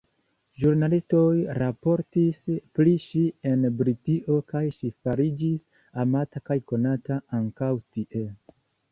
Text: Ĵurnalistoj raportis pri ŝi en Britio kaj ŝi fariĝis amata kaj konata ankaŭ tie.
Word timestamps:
Ĵurnalistoj 0.59 1.25
raportis 1.63 2.39
pri 2.79 2.93
ŝi 3.03 3.21
en 3.49 3.67
Britio 3.81 4.37
kaj 4.53 4.61
ŝi 4.77 4.89
fariĝis 5.03 5.61
amata 6.05 6.41
kaj 6.49 6.57
konata 6.73 7.19
ankaŭ 7.41 7.71
tie. 7.99 8.23